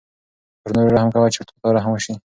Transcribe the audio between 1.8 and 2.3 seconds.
وشي.